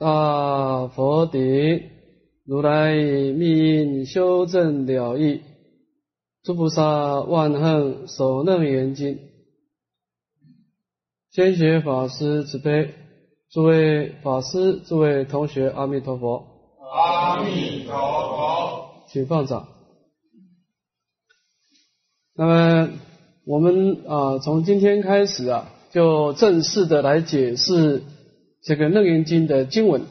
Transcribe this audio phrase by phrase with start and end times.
[0.00, 1.90] 大佛顶，
[2.44, 5.40] 如来密印修正了义，
[6.44, 9.18] 诸菩萨万恨首楞严经。
[11.32, 12.94] 先学法师慈悲，
[13.50, 16.46] 诸位法师、诸位同学，阿弥陀佛。
[16.78, 18.90] 阿弥陀佛。
[19.08, 19.66] 请放掌。
[22.36, 22.90] 那么
[23.44, 28.04] 我们啊，从今天开始啊，就正式的来解释
[28.62, 30.06] 这个《楞严经》的经文。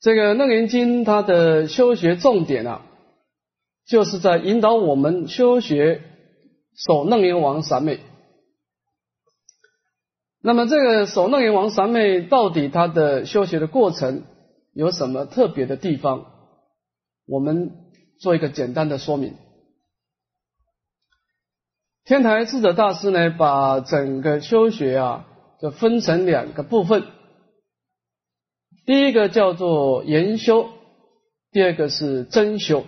[0.00, 2.86] 这个《楞严经》它的修学重点啊，
[3.86, 6.02] 就是在引导我们修学
[6.74, 8.00] 守楞严王三昧。
[10.42, 14.24] 那么这个守楞严王三昧到底它的修学的过程
[14.72, 16.26] 有什么特别的地方？
[17.26, 17.72] 我们
[18.20, 19.34] 做一个简单的说明。
[22.04, 25.26] 天台智者大师呢，把整个修学啊，
[25.60, 27.04] 就分成两个部分。
[28.84, 30.68] 第一个叫做研修，
[31.50, 32.84] 第二个是真修。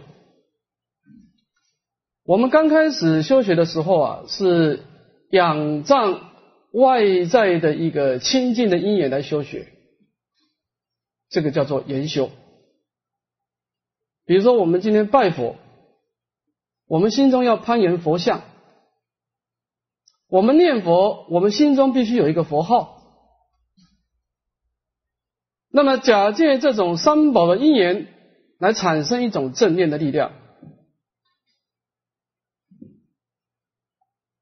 [2.25, 4.85] 我们刚开始修学的时候啊，是
[5.31, 6.31] 仰仗
[6.73, 9.67] 外在的一个清净的因缘来修学，
[11.31, 12.31] 这个叫做研修。
[14.27, 15.57] 比如说，我们今天拜佛，
[16.87, 18.43] 我们心中要攀岩佛像。
[20.29, 22.97] 我们念佛，我们心中必须有一个佛号。
[25.71, 28.09] 那么，假借这种三宝的因缘，
[28.59, 30.33] 来产生一种正念的力量。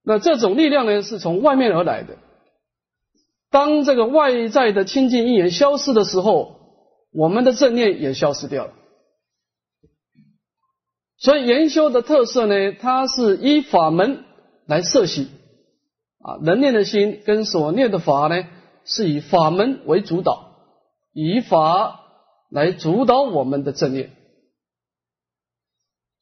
[0.03, 2.17] 那这种力量呢，是从外面而来的。
[3.51, 6.61] 当这个外在的清净因缘消失的时候，
[7.12, 8.73] 我们的正念也消失掉了。
[11.19, 14.25] 所以，研修的特色呢，它是依法门
[14.67, 15.29] 来设习。
[16.27, 18.48] 啊，能念的心跟所念的法呢，
[18.84, 20.56] 是以法门为主导，
[21.12, 22.00] 以法
[22.50, 24.10] 来主导我们的正念。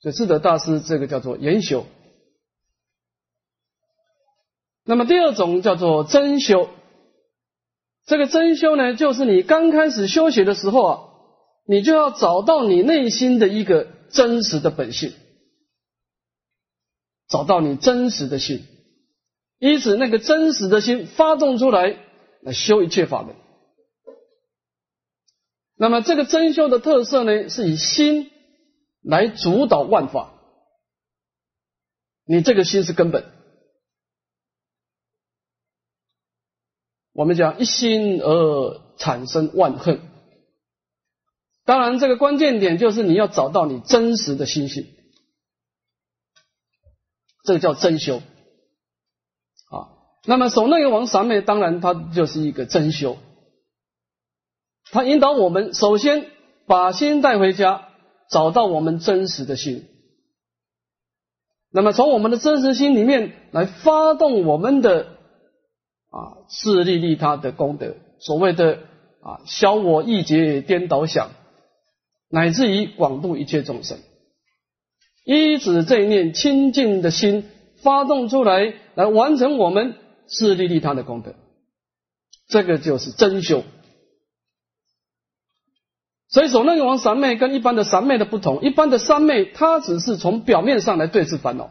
[0.02, 1.86] 所以智德大师这个叫做研修。
[4.84, 6.68] 那么第二种叫做真修。
[8.04, 11.00] 这个真修呢，就是你刚开始修学的时候啊，
[11.64, 15.14] 你就要找到你内心的一个真实的本性，
[17.26, 18.66] 找到你真实的心。
[19.64, 21.96] 因此，那个真实的心发动出来，
[22.42, 23.34] 来修一切法门。
[25.74, 28.30] 那么，这个真修的特色呢，是以心
[29.00, 30.34] 来主导万法。
[32.26, 33.24] 你这个心是根本。
[37.14, 39.98] 我们讲一心而产生万恨。
[41.64, 44.94] 当然，这个关键点就是你要找到你真实的心性，
[47.44, 48.20] 这个叫真修。
[50.26, 53.18] 那么守楞严王三昧，当然它就是一个真修，
[54.90, 56.30] 它引导我们首先
[56.66, 57.88] 把心带回家，
[58.30, 59.86] 找到我们真实的心。
[61.70, 65.08] 那么从我们的真实心里面来发动我们的
[66.08, 68.78] 啊自利利他的功德，所谓的
[69.20, 71.32] 啊消我意结颠倒想，
[72.30, 73.98] 乃至于广度一切众生，
[75.26, 77.46] 依止这一念清净的心
[77.82, 79.96] 发动出来，来完成我们。
[80.26, 81.34] 自利利他的功德，
[82.48, 83.62] 这个就是真修。
[86.28, 91.70] 所以说楞严王三昧跟一般的三昧的不同，一般的三昧它只是从表面上来对治烦恼。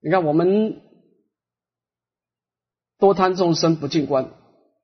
[0.00, 0.80] 你看我们
[2.98, 4.32] 多贪众生不净观，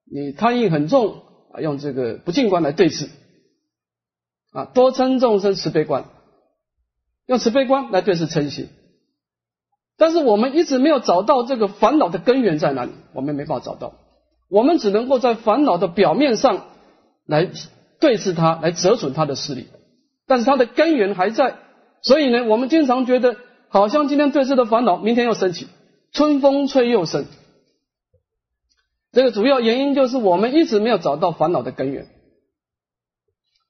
[0.04, 1.22] 你贪欲很重
[1.52, 3.08] 啊，用这个不净观来对治
[4.50, 6.10] 啊；多嗔众生慈悲观，
[7.26, 8.68] 用慈悲观来对治嗔心。
[9.98, 13.94] 但是我们一直没有找到这个烦恼的根源在哪里，我们没办法找到，
[14.50, 16.66] 我们只能够在烦恼的表面上
[17.24, 17.48] 来
[17.98, 19.68] 对峙它，来折损它的势力，
[20.26, 21.56] 但是它的根源还在，
[22.02, 23.36] 所以呢，我们经常觉得
[23.68, 25.66] 好像今天对峙的烦恼，明天又升起，
[26.12, 27.24] 春风吹又生。
[29.12, 32.06] 这个主要原因就是我们一直没有找到烦恼的根源，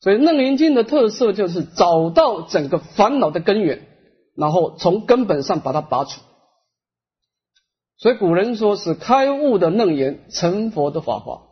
[0.00, 3.85] 所以楞严经的特色就是找到整个烦恼的根源。
[4.36, 6.20] 然后从根本上把它拔除，
[7.96, 11.42] 所以古人说是开悟的楞严，成佛的法华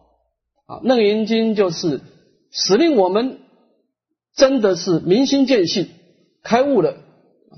[0.67, 0.81] 啊。
[0.83, 2.03] 楞严经就是
[2.51, 3.41] 使令我们
[4.35, 5.89] 真的是明心见性，
[6.43, 6.97] 开悟了，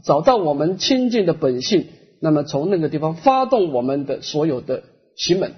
[0.05, 1.89] 找到我们清净的本性，
[2.21, 4.85] 那么从那个地方发动我们的所有的
[5.17, 5.55] 行门，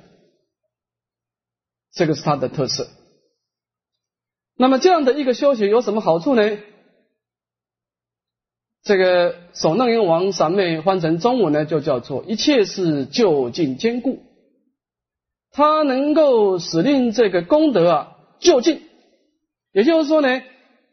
[1.92, 2.88] 这个是它的特色。
[4.56, 6.42] 那么这样的一个修行有什么好处呢？
[8.88, 14.20] 这个守楞严王三昧换成中文呢，就叫做一切是就近坚固。
[15.52, 18.81] 它能够使令这个功德啊就近。
[19.75, 20.40] 也就是说呢，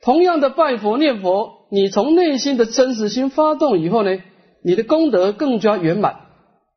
[0.02, 4.22] 同样的拜佛念佛，你从内心的真实心发动以后呢，
[4.62, 6.20] 你的功德更加圆满，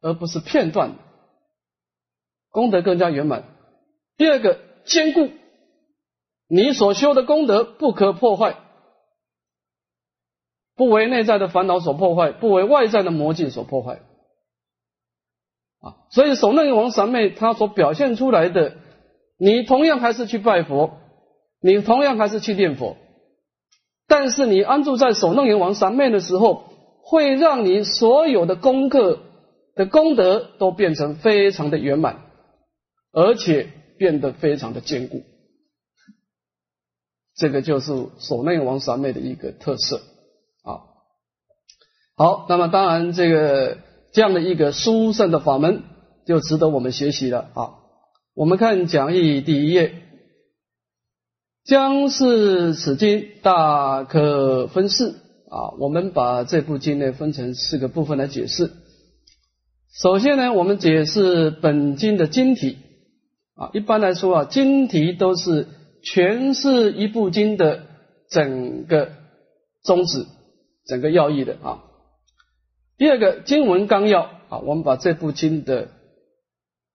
[0.01, 0.93] 而不是片段，
[2.53, 3.43] 功德更加圆满。
[4.17, 5.31] 第二个，坚固，
[6.49, 8.55] 你所修的功德不可破坏，
[10.79, 14.01] 不为内在的烦恼所破坏，不为外在的魔境所破坏。
[15.81, 18.77] 啊，所以守楞王三昧他所表现出来的，
[19.37, 20.93] 你同样还是去拜佛，
[21.61, 22.97] 你同样还是去念佛，
[24.07, 26.65] 但是你安住在守楞王三昧的时候，
[27.03, 29.21] 会让你所有的功课
[29.75, 32.23] 的功德都变成非常的圆满，
[33.13, 35.23] 而且变得非常的坚固。
[37.37, 40.01] 这个就是守楞王三昧的一个特色。
[42.19, 43.79] 好，那么当然这个。
[44.11, 45.83] 这样的一个殊胜的法门，
[46.27, 47.75] 就值得我们学习了啊！
[48.35, 49.93] 我们看讲义第一页，
[51.63, 55.11] 将是此经大可分四
[55.51, 55.77] 啊。
[55.79, 58.73] 我们把这部经呢分成四个部分来解释。
[59.93, 62.79] 首先呢，我们解释本经的经题
[63.57, 63.69] 啊。
[63.75, 65.69] 一般来说啊，经题都是
[66.03, 67.83] 诠释一部经的
[68.31, 69.11] 整个
[69.83, 70.25] 宗旨、
[70.87, 71.85] 整个要义的啊。
[72.99, 75.89] 第二个经文纲要啊，我们把这部经的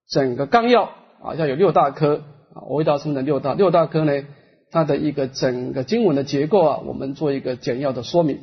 [0.09, 0.83] 整个纲要
[1.21, 2.17] 啊，要有六大科
[2.53, 4.25] 啊，我为大师的六大六大科呢，
[4.69, 8.39] 它的一个整个经文的结构啊，我们做一个简要的说明。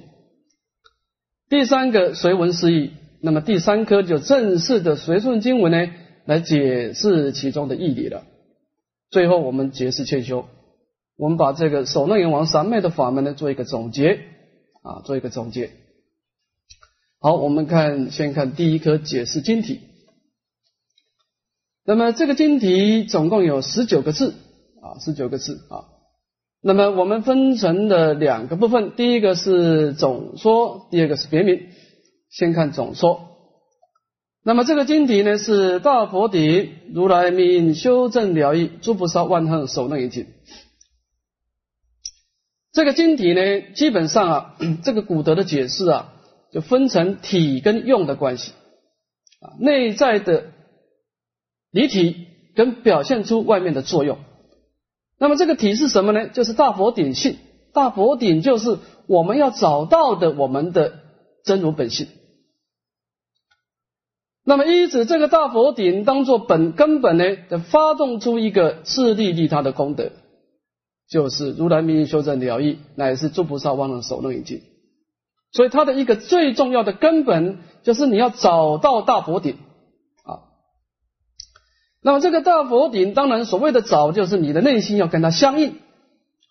[1.50, 5.92] 第三个随文释义，那么第三科就正式的随顺经文呢，
[6.24, 8.22] 来解释其中的义理了。
[9.10, 10.46] 最后我们解释劝修，
[11.18, 14.20] 我们把这个首楞严王三昧的法门呢，做一个总结
[14.82, 15.70] 啊，做一个总结。
[17.22, 19.82] 好，我们看，先看第一颗解释晶体。
[21.84, 24.36] 那么这个晶体总共有十九个字
[24.80, 25.84] 啊，十九个字啊。
[26.62, 31.68] 那么我们分成了两个部分，第一个是总说，第二个是别名。
[32.30, 33.26] 先看总说。
[34.42, 40.26] 那么这个经题呢，是大佛顶如来名修正了义，诸菩萨万恨守楞严经。
[42.72, 46.14] 这个经题呢，基本上啊， 这个古德的解释啊。
[46.52, 48.52] 就分成体跟用的关系
[49.40, 50.46] 啊，内在的
[51.70, 54.18] 离体跟表现出外面的作用。
[55.18, 56.28] 那么这个体是什么呢？
[56.28, 57.36] 就是大佛顶性。
[57.72, 60.94] 大佛顶就是我们要找到的我们的
[61.44, 62.08] 真如本性。
[64.42, 70.10] 那么依止这个大佛顶当做本根本呢，的发动出一个自利利他的功德，
[71.08, 74.62] 就是如来明修正了义，乃是诸菩萨忘了守楞严经。
[75.52, 79.58] 所以，它的一个最重要的根本就是你要找到大佛顶
[80.24, 80.46] 啊。
[82.02, 85.80] 那么，这个大佛顶，当然所谓的找，就是你的内心要跟它相应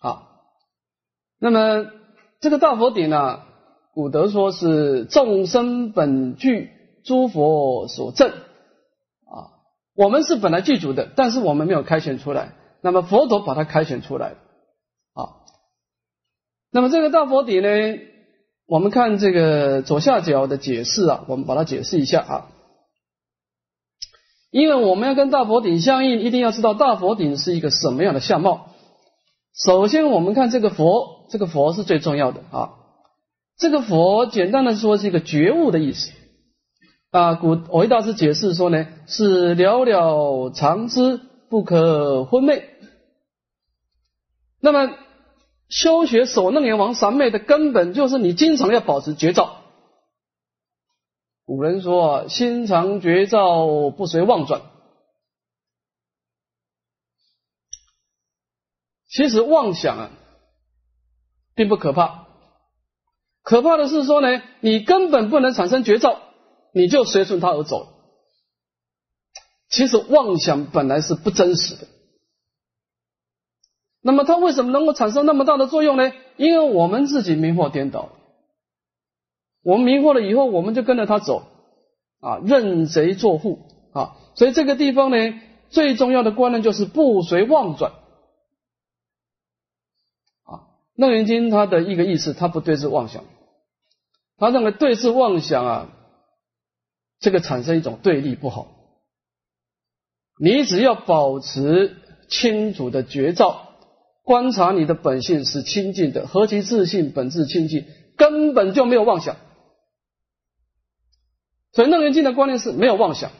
[0.00, 0.28] 啊。
[1.38, 1.86] 那么，
[2.40, 3.40] 这个大佛顶呢，
[3.94, 6.70] 古德说是众生本具，
[7.02, 9.64] 诸佛所证啊。
[9.94, 12.52] 我们是本来具足的，但是我们没有开显出来。
[12.82, 14.34] 那么，佛陀把它开显出来
[15.14, 15.40] 啊。
[16.70, 18.09] 那么，这个大佛顶呢？
[18.70, 22.46] 我们看这个左下角的解释啊，我们把它解释一下啊。
[24.52, 28.68] 因为我们要跟大佛顶相应，一定要知道大佛顶是一个什么样的相貌。
[29.56, 32.70] 首先，我们看这个佛，这个佛是最重要的啊。
[33.58, 36.12] 这个佛简单的说是一个觉悟的意思
[37.10, 37.34] 啊。
[37.34, 42.68] 古维大师解释说呢，是寥寥常知，不可昏昧。
[44.60, 44.94] 那么。
[45.70, 49.62] 修学守楞严王三昧的根本就是你经常要保持觉照。
[51.44, 54.62] 古人说啊，心常觉照，不随妄转。
[59.08, 60.10] 其实妄想啊，
[61.54, 62.26] 并不可怕，
[63.42, 66.20] 可怕的是说呢，你根本不能产生觉照，
[66.72, 67.88] 你就随顺它而走。
[69.68, 71.86] 其实妄想本来是不真实的。
[74.02, 76.12] 那么它为什么能够产生那么大的作用呢？
[76.36, 78.08] 因为我们自己迷惑颠倒，
[79.62, 81.42] 我们迷惑了以后，我们就跟着他走
[82.20, 83.58] 啊，认贼作父
[83.92, 84.16] 啊。
[84.34, 87.92] 所以这个地方呢，最重要的观念就是不随妄转
[90.44, 90.64] 啊。
[90.94, 93.24] 楞严经它的一个意思，它不对治妄想，
[94.38, 95.88] 他认为对治妄想啊，
[97.18, 98.68] 这个产生一种对立不好。
[100.40, 101.96] 你只要保持
[102.30, 103.66] 清楚的觉照。
[104.30, 107.84] 观察你的本性是清净的，何其自信，本质清净，
[108.16, 109.34] 根本就没有妄想。
[111.72, 113.32] 所以楞严经的观念是没有妄想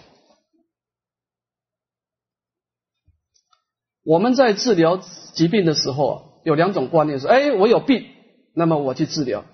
[4.02, 4.96] 我们在治疗
[5.32, 8.06] 疾病的时候啊，有两种观念：是，哎，我有病，
[8.52, 9.44] 那么我去治疗；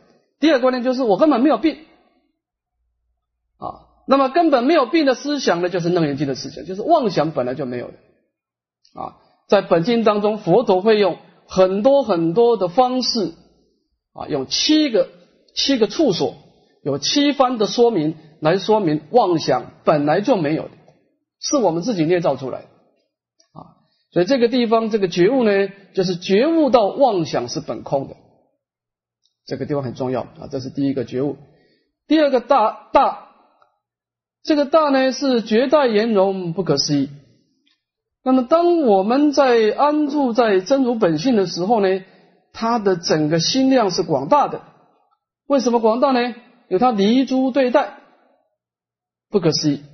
[0.40, 1.85] 第二个观念就是我根本没有病
[3.59, 3.85] 啊。
[4.09, 7.95] 那么根本没有病的思想呢，就是楞严经的思想，就是妄想本来就没有的
[8.99, 9.21] 啊。
[9.49, 13.33] 在本经当中，佛陀会用很多很多的方式
[14.12, 15.09] 啊，用七个
[15.55, 16.35] 七个处所，
[16.83, 20.71] 有七番的说明来说明妄想本来就没有的，
[21.41, 22.67] 是我们自己捏造出来的
[23.53, 23.81] 啊。
[24.12, 28.17] 所以这个地方这个觉悟呢，就是觉悟到妄想是本空的，
[29.47, 30.49] 这个地方很重要啊。
[30.50, 31.37] 这是第一个觉悟，
[32.07, 33.25] 第二个大大。
[34.43, 37.09] 这个大呢是绝代圆融，不可思议。
[38.26, 42.04] 那么当我们在安住在真如本性的时候呢，
[42.52, 44.62] 它的整个心量是广大的。
[45.47, 46.35] 为什么广大呢？
[46.66, 48.00] 有它离诸对待，
[49.30, 49.85] 不可思议。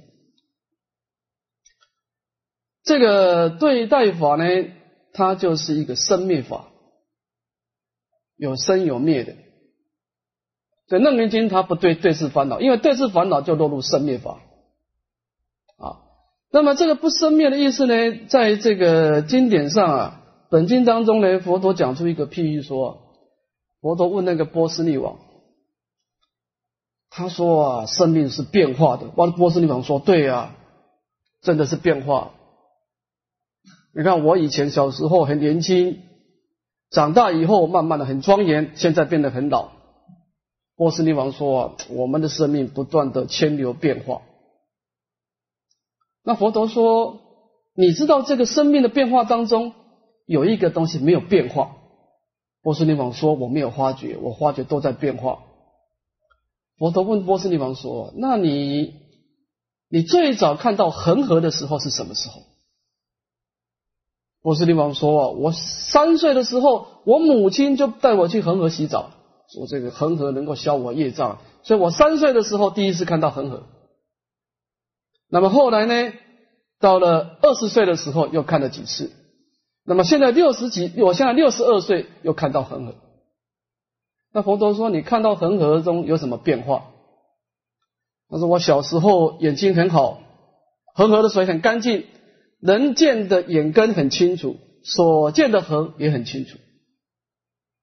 [2.84, 4.44] 这个对待法呢，
[5.12, 6.68] 它就是一个生灭法，
[8.38, 9.34] 有生有灭的。
[10.88, 14.40] 所以楞严经它不对对治烦恼，因为对治烦恼就落入生灭法。
[16.54, 17.94] 那么这个不生灭的意思呢，
[18.28, 22.98] 在这个经典上啊，本经当中呢，佛陀讲出一个譬喻说，
[23.80, 25.16] 佛陀问那个波斯匿王，
[27.08, 29.06] 他说啊，生命是变化的。
[29.06, 30.54] 波波斯匿王说，对啊，
[31.40, 32.32] 真的是变化。
[33.94, 36.00] 你看我以前小时候很年轻，
[36.90, 39.70] 长大以后慢慢的很庄严，现在变得很老。
[40.76, 44.20] 波斯匿王说啊：“我们的生命不断的迁流变化。”
[46.24, 47.20] 那佛陀说
[47.74, 49.72] ：“你知道这个生命的变化当中
[50.26, 51.76] 有一个东西没有变化？”
[52.62, 55.40] 波斯尼王说：“我没有发觉，我发觉都在变化。”
[56.78, 58.94] 佛陀问波斯尼王说：“那你
[59.88, 62.42] 你最早看到恒河的时候是什么时候？”
[64.42, 69.10] 波斯尼王说：“我三岁的时候，我母亲就带我去恒河洗澡。”
[69.52, 73.64] 说这个恒河能够消我业障，所以我三岁的时候第一次看到恒河。
[75.32, 76.12] 那么后来呢，
[76.78, 79.10] 到了二十岁的时候又看了几次。
[79.82, 82.94] 那么现在六十几，我现在六十二岁又看到恒河。
[84.30, 86.90] 那佛陀说：“你看到恒河中有什么变化？”
[88.28, 90.20] 他说：“我小时候眼睛很好，
[90.94, 92.04] 恒河的水很干净，
[92.60, 96.58] 能见的眼根很清楚，所见的河也很清楚。”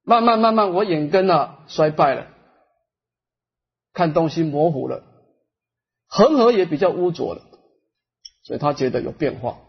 [0.06, 2.28] 慢慢慢慢，我眼根啊衰败了，
[3.92, 5.04] 看东西模糊了，
[6.10, 7.44] 恒河也比较污浊了，
[8.44, 9.60] 所以他觉得有变化。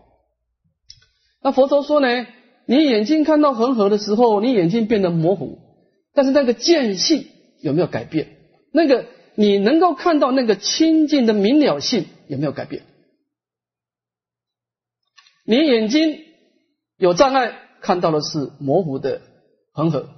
[1.42, 2.26] 那佛陀说呢，
[2.66, 5.58] 你眼睛看到恒河的时候，你眼睛变得模糊，
[6.14, 7.26] 但是那个见性
[7.60, 8.36] 有没有改变？
[8.72, 12.82] 那个你能够看到那个清净的明了性有没有改变？
[15.44, 16.24] 你眼睛
[16.96, 19.20] 有障碍，看到的是模糊的
[19.72, 20.08] 恒河。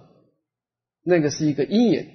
[1.04, 2.06] 那个是一个因缘，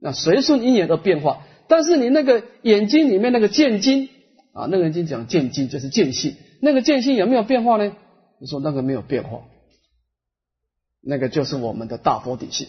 [0.00, 1.46] 那随顺因缘而变化。
[1.68, 4.08] 但是你那个眼睛里面那个见金
[4.52, 7.96] 啊，那个人经讲见金就是见性，那个见性有没有变化呢？
[8.38, 9.42] 你说那个没有变化，
[11.00, 12.68] 那个就是我们的大佛底性。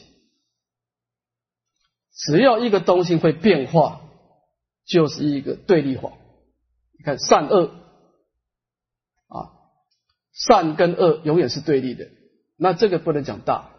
[2.14, 4.02] 只要一个东西会变化，
[4.86, 6.14] 就是一个对立法。
[6.98, 7.72] 你看善恶
[9.28, 9.52] 啊，
[10.32, 12.08] 善跟恶永远是对立的，
[12.58, 13.75] 那这个不能讲大。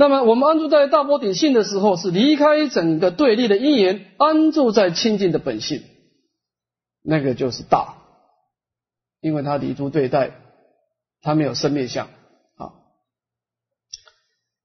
[0.00, 5.82] 那么我们安住在大波顶性的时候，是离开整个对立的因缘，安住在清净的本性，
[7.02, 7.96] 那个就是大，
[9.20, 10.30] 因为它离诸对待，
[11.20, 12.06] 它没有生灭相
[12.56, 12.72] 啊。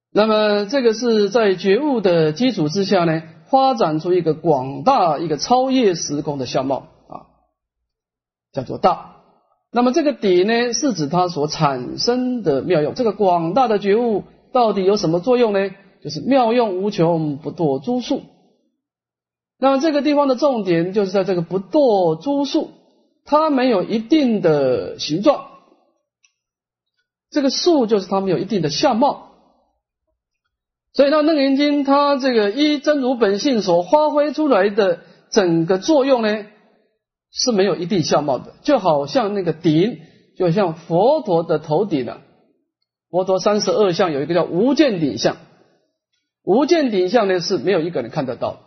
[0.09, 7.27] 那么这个是在觉悟的基础之下呢，发展出一个广大、一个超越时空的相貌啊，
[8.53, 9.17] 叫做大。
[9.69, 14.23] 那么这个底呢，是指它所产生的妙用，这个广大的觉悟。
[14.55, 15.69] 到底有什么作用呢？
[16.01, 18.21] 就是妙用无穷，不堕诸数。
[19.59, 22.71] 那么这个地方的重点就是在这个不堕诸数，
[23.25, 25.47] 它没有一定的形状，
[27.29, 29.31] 这个数就是它没有一定的相貌。
[30.93, 36.45] 所以那楞严经它这个依真如本性所发挥出来的整个作用呢，
[37.29, 39.99] 是没有一定相貌的，就好像那个顶，
[40.37, 42.21] 就像佛陀的头顶啊。
[43.09, 45.37] 佛陀三十二相有一个叫无见顶相，
[46.43, 48.59] 无见顶相呢是没有一个人看得到，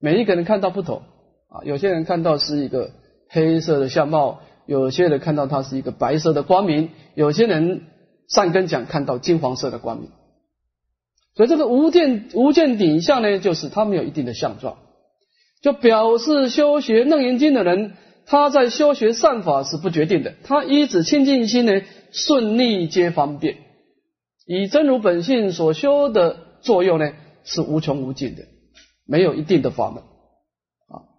[0.00, 1.02] 每一个人看到不同。
[1.48, 2.92] 啊，有些人看到是一个
[3.28, 7.88] 黑色的相貌，有些人看到它是一个白色的光明，有些人
[8.28, 10.10] 善根讲看到金黄色的光明，
[11.34, 14.78] 所以这个无见无见顶相呢，就是它没有一定的相状，
[15.60, 17.94] 就表示修学楞严经的人，
[18.30, 21.82] 他在修学善法是不决定的，他依止清净心呢，
[22.12, 23.56] 顺逆皆方便。
[24.46, 27.10] 以真如本性所修的作用呢，
[27.42, 28.44] 是无穷无尽的，
[29.04, 31.10] 没有一定的法门啊。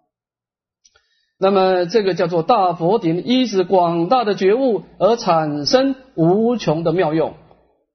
[1.38, 7.34] 那么这个叫做大佛顶，依止广大的觉悟而产生无穷的妙用，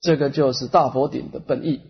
[0.03, 1.81] 这个就是大佛顶的本意。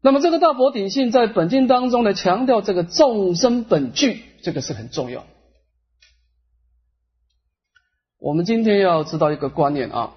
[0.00, 5.26] 那么这个大佛顶性在本经当中呢，强调这个众生本具，这个是很重要。
[8.18, 10.16] 我们今天要知道一个观念啊，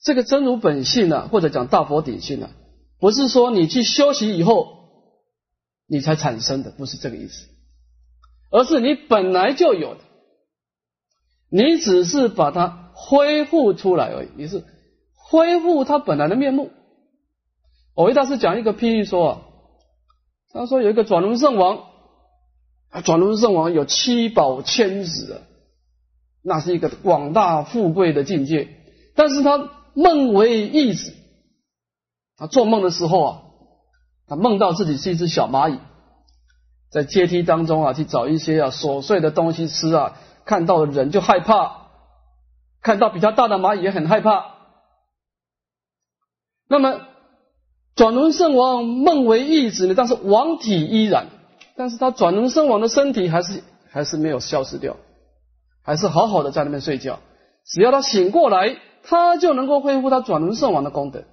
[0.00, 2.50] 这个真如本性呢，或者讲大佛顶性呢，
[2.98, 4.76] 不是说你去修习以后
[5.86, 7.46] 你才产生的，不是这个意思，
[8.50, 10.00] 而是你本来就有的，
[11.50, 14.64] 你只是把它恢复出来而已，你是
[15.12, 16.70] 恢复它本来的面目。
[17.94, 19.42] 我为大师讲一个譬喻说啊，
[20.52, 21.84] 他说有一个转轮圣王，
[23.00, 25.42] 转轮圣王有七宝千子，
[26.42, 28.68] 那是一个广大富贵的境界。
[29.14, 31.14] 但是他梦为义子，
[32.36, 33.42] 他做梦的时候啊，
[34.26, 35.78] 他梦到自己是一只小蚂蚁，
[36.90, 41.88] 在阶梯当中啊去找一些啊琐碎的东西吃啊，看到的人就害怕，
[42.82, 44.54] 看到比较大的蚂蚁也很害怕。
[46.68, 47.00] 那么。
[47.94, 51.28] 转轮圣王梦为义子呢，但是王体依然，
[51.76, 54.96] 但是他转轮圣王的身体还是还是没有消失掉，
[55.82, 57.20] 还是好好的在那边睡觉。
[57.66, 61.24] 只要他醒过来，他就能够恢复他转轮圣王的功德。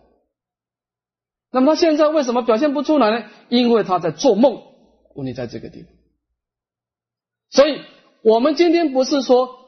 [1.52, 3.26] 那么他现在为什么表现不出来呢？
[3.48, 4.62] 因为他在做梦，
[5.16, 5.92] 问题在这个地方。
[7.52, 7.80] 所以
[8.24, 9.60] 我们今天不是说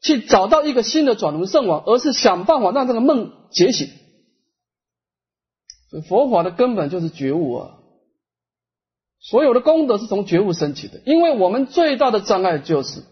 [0.00, 3.88] 去找到一个新的转轮圣王，而是想办法让这个梦觉醒。
[6.08, 7.78] 佛法的根本就是觉悟啊！
[9.24, 13.02] 所有的功德是从觉悟升起的，因为我们最大的障碍就是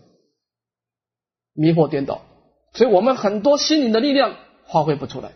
[1.55, 2.21] 迷惑颠倒，
[2.75, 5.31] 所以我们很多心灵的力量发挥不出来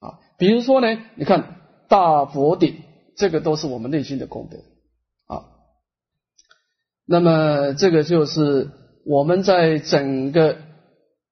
[0.00, 0.18] 啊。
[0.38, 2.82] 比如说呢，你看大佛顶，
[3.16, 4.56] 这个都是我们内心的功德
[5.32, 5.44] 啊。
[7.04, 8.70] 那么这个就是
[9.04, 10.54] 我们在整个《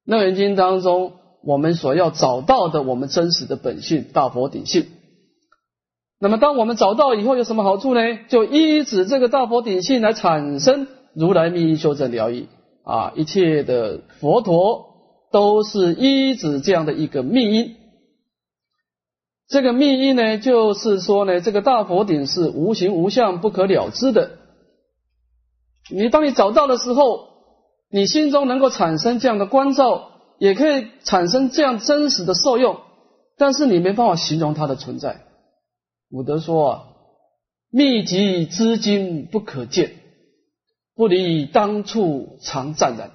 [0.05, 1.14] 楞严经》当中。
[1.46, 4.87] 我们所要找到的，我们真实的本性大佛顶性。
[6.24, 8.00] 那么，当我们找到以后，有什么好处呢？
[8.28, 12.48] 就依止这个大佛顶性来产生如来密因修正疗愈
[12.82, 13.12] 啊！
[13.14, 14.87] 一切的佛陀
[15.30, 17.76] 都是依止这样的一个密因。
[19.50, 24.30] 这个密因呢，就是说呢，这个大佛顶是无形无相、不可了知的。
[25.90, 27.28] 你当你找到的时候，
[27.90, 30.12] 你心中能够产生这样的关照。
[30.38, 32.78] 也可以产生这样真实的受用，
[33.37, 35.23] 但是你没办法形容它的存在。
[36.14, 36.85] 古德说啊，
[37.70, 39.96] 秘籍资金不可见，
[40.94, 43.11] 不离当处常湛然。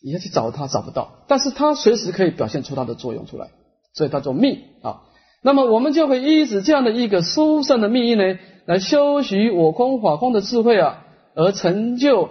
[0.00, 3.50] 你要去找它找不到，但是它随时可以表现出它的作用出来，
[3.92, 5.02] 所以它叫密啊。
[5.42, 12.30] 那么我们就会依止这样的一个殊胜的密意呢，来修习我空法空的智慧啊，而成就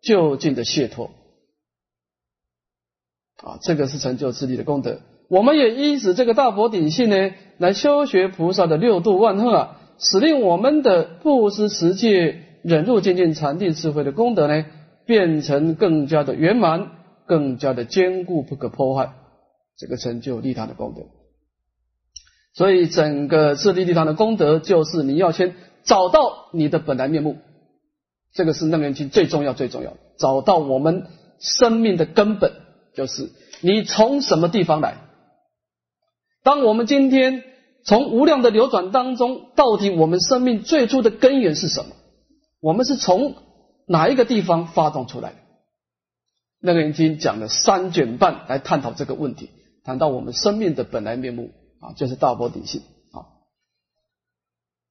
[0.00, 1.10] 就近的解脱。
[3.36, 4.98] 啊，这个是成就自利的功德。
[5.28, 14.64] 我们也依止这个大佛顶性呢，来修学菩萨的六度万恨啊，使令我们的布施持戒、忍辱渐渐禅定智慧的功德呢，
[15.06, 16.90] 变成更加的圆满，
[17.26, 19.12] 更加的坚固，不可破坏。
[19.76, 21.02] 这个成就利他的功德。
[22.54, 27.38] 所以，整个自利利他的功德，就是你要先找到你的本来面目。
[28.32, 31.06] 这个是楞严经最重要、最重要的，找到我们
[31.40, 32.52] 生命的根本。
[32.94, 34.98] 就是你从什么地方来？
[36.44, 37.42] 当我们今天
[37.84, 41.96] 从无量的流转当中，到底我们生命最初的根源是什么？
[42.60, 43.34] 我们是从
[43.86, 45.36] 哪一个地方发动出来的？
[46.60, 49.50] 那个已经讲了三卷半来探讨这个问题，
[49.82, 53.26] 谈到我们生命的本来面目啊，就是大波底性啊。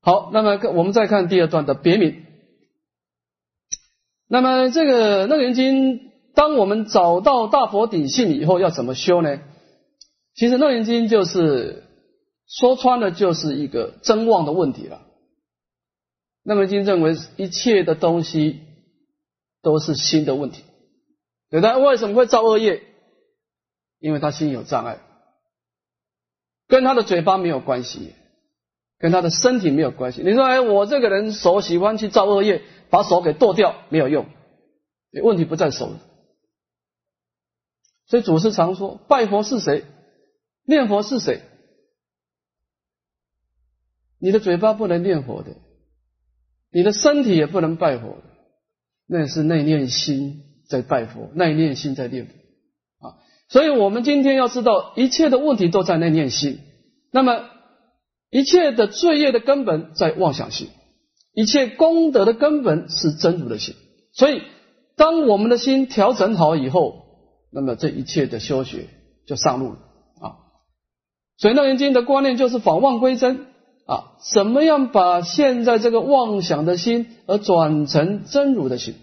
[0.01, 2.25] 好，那么我们再看第二段的别名。
[4.27, 6.11] 那么这个那个人经。
[6.35, 9.39] 当我们找到大佛底性以后，要怎么修呢？
[10.35, 11.83] 其实《楞严经》就是
[12.47, 14.97] 说穿了，就是一个真妄的问题了。
[16.43, 18.61] 《楞严经》认为一切的东西
[19.61, 20.63] 都是心的问题，
[21.49, 21.77] 对他？
[21.77, 22.83] 为什么会造恶业？
[23.99, 24.99] 因为他心有障碍，
[26.67, 28.13] 跟他的嘴巴没有关系，
[28.97, 30.21] 跟他的身体没有关系。
[30.23, 34.25] 你说，哎，我这个人手喜欢去造恶业，把手给剁掉没有用，
[35.23, 35.93] 问题不在手。
[38.07, 39.85] 所以祖师常说：拜佛是谁？
[40.65, 41.41] 念佛是谁？
[44.19, 45.57] 你的嘴巴不能念佛的，
[46.71, 48.23] 你的身体也不能拜佛的，
[49.05, 52.31] 那是内念心在拜佛，内念心在念佛
[53.05, 53.19] 啊。
[53.49, 56.59] 所以，我们今天要知道，一切的问题都在内念心。
[57.11, 57.49] 那么，
[58.29, 60.69] 一切的罪业的根本在妄想心，
[61.33, 63.75] 一切功德的根本是真如的心。
[64.13, 64.41] 所以，
[64.95, 67.03] 当我们的心调整好以后，
[67.51, 68.87] 那么这一切的修学
[69.27, 69.79] 就上路了。
[71.37, 73.47] 所以，楞严经的观念就是反妄归真
[73.85, 74.13] 啊。
[74.33, 78.95] 怎么样把现在这个妄想的心而转成真如的心？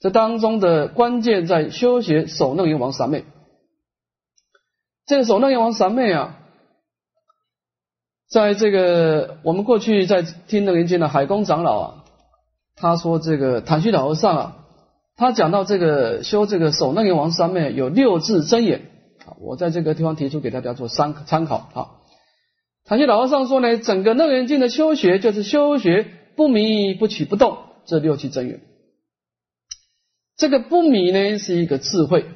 [0.00, 3.24] 这当中的关键在修学守楞严王三昧。
[5.06, 6.38] 这个守楞严王三昧啊。
[8.28, 12.04] 在这个我们过去在听楞严经的海公长老啊，
[12.74, 14.56] 他说这个坦虚老和尚啊，
[15.16, 18.90] 他讲到这个修这个守楞严王三昧有六字真言
[19.26, 21.78] 啊，我在这个地方提出给大家做参参考啊。
[22.84, 26.06] 坦虚老和尚说呢，整个楞严经的修学就是修学
[26.36, 28.60] 不迷不取不动这六句真言。
[30.36, 32.26] 这个不迷呢是一个智慧，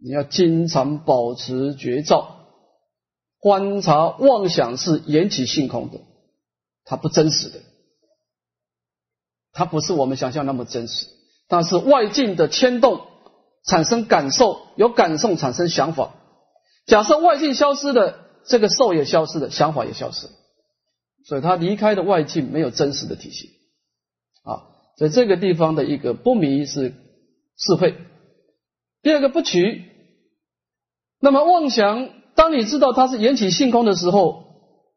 [0.00, 2.36] 你要经常保持觉照。
[3.40, 6.00] 观察妄想是缘起性空的，
[6.84, 7.60] 它不真实的，
[9.52, 11.06] 它不是我们想象那么真实。
[11.46, 13.06] 但是外境的牵动
[13.64, 16.14] 产生感受，有感受产生想法。
[16.86, 20.32] 假设外境消失了，这个受也消失了，想法也消失了，
[21.26, 23.50] 所以他离开的外境没有真实的体系
[24.44, 24.62] 啊。
[24.96, 26.94] 在这个地方的一个不迷是
[27.56, 27.94] 智慧，
[29.02, 29.84] 第二个不取，
[31.20, 32.10] 那么妄想。
[32.34, 34.44] 当你知道它是缘起性空的时候，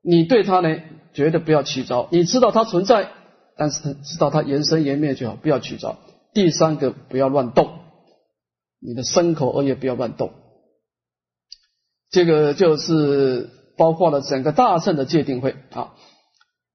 [0.03, 0.77] 你对它呢
[1.11, 2.07] 绝对不要取着。
[2.11, 3.09] 你知道它存在，
[3.57, 5.97] 但是知道它缘生缘灭就好，不要取着。
[6.35, 7.79] 第三个，不要乱动，
[8.81, 10.33] 你的身口恶业不要乱动。
[12.09, 15.93] 这个就是包括了整个大圣的界定会啊。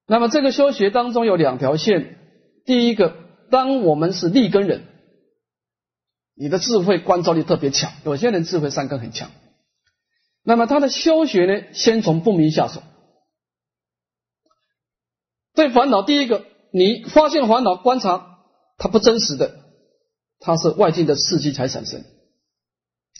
[0.07, 2.17] 那么这个修学当中有两条线，
[2.65, 3.15] 第一个，
[3.51, 4.85] 当我们是立根人，
[6.35, 9.31] 你的智慧观照力特别强，有些人智慧三根很强。
[10.45, 12.83] 那么他的修学呢，先从不明下手。
[15.55, 18.39] 对烦恼，第一个，你发现烦恼，观察
[18.79, 19.59] 它不真实的，
[20.41, 22.05] 它是外境的刺激才产生。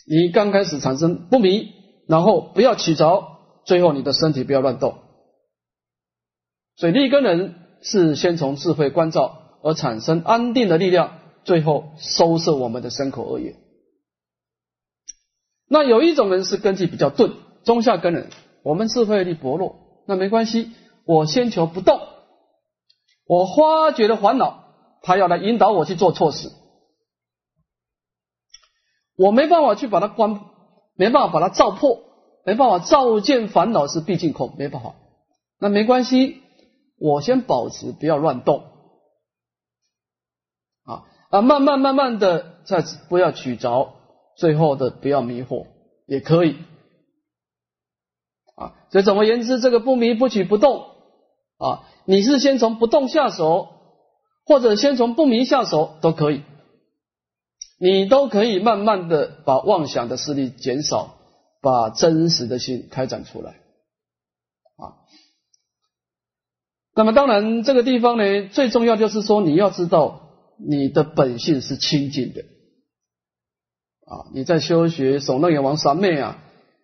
[0.09, 1.67] 你刚开始产生不明，
[2.07, 3.23] 然后不要起着，
[3.65, 4.99] 最后你的身体不要乱动。
[6.75, 13.55] 所以立根人是先从智慧关照而产生安定的力量，最后收摄我们的身口恶业。
[15.67, 17.33] 那有一种人是根基比较钝，
[17.65, 18.29] 中下根人，
[18.63, 20.71] 我们智慧力薄弱，那没关系，
[21.03, 21.99] 我先求不动，
[23.25, 24.63] 我发觉了烦恼，
[25.01, 26.49] 他要来引导我去做错事，
[29.17, 30.39] 我没办法去把它关，
[30.95, 31.99] 没办法把它照破，
[32.45, 34.93] 没办法照见烦恼是毕竟空，没办法，
[35.59, 36.41] 那没关系，
[36.99, 38.63] 我先保持不要乱动，
[40.85, 43.93] 啊啊，慢慢慢慢的再不要取着。
[44.37, 45.65] 最后的不要迷惑
[46.05, 46.57] 也可以。
[48.55, 50.85] 啊，所以总而言之，这个不迷不取不动？
[51.57, 53.69] 啊，你是先从不动下手，
[54.45, 56.43] 或者先从不迷下手都可以，
[57.77, 61.17] 你都可以慢慢的把妄想的势力减少，
[61.61, 63.51] 把真实的心开展出来
[64.77, 64.97] 啊。
[66.95, 72.41] 那么当然这个地方呢，最重要就是说你要知道你的本性是清净的。
[74.09, 76.41] 啊，你在修学守楞严王三昧啊，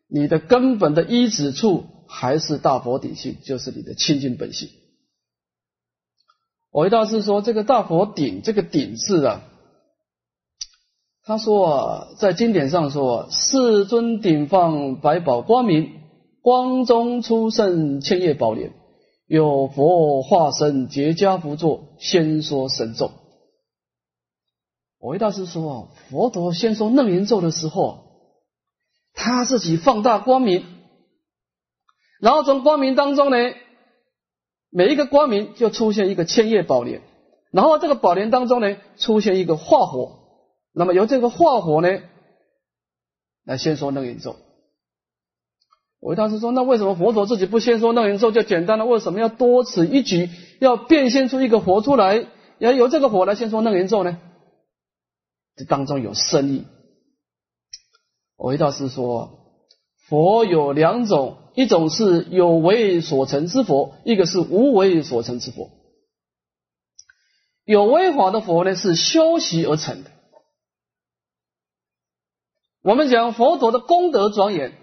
[0.10, 4.70] 你的根本的依止处还是大佛底性，就是你的清净本性。
[6.70, 9.42] 我一大师说，这个大佛顶这个顶字啊，
[11.26, 16.02] 他说啊，在经典上说，世尊顶放百宝光明，
[16.42, 18.74] 光中出圣千叶宝莲，
[19.26, 23.12] 有佛化身结跏趺坐，先说神咒。
[25.00, 28.04] 我一大师说，啊佛陀先说楞严咒的时候，
[29.14, 30.66] 他自己放大光明，
[32.20, 33.38] 然后从光明当中呢，
[34.70, 37.02] 每一个光明就出现一个千叶宝莲，
[37.50, 40.20] 然后这个宝莲当中呢，出现一个化火，
[40.74, 42.02] 那么由这个化火呢，
[43.46, 44.36] 来先说楞严咒。
[46.00, 48.86] 我一大师说，那为什么佛陀自己不先说楞严咒就简单了？
[48.86, 54.20] 为什么要多此一举，要变现出一个火出来，要由这个火来先说楞严咒呢？
[55.56, 56.66] 这当中有深意。
[58.36, 59.40] 我一大师说，
[60.10, 65.70] 佛有两种，一种是有为所成之佛，一个是无为所成之佛。
[67.64, 70.12] 有为法的佛呢，是修习而成的。
[72.84, 74.74] 我们讲佛陀的功德庄严，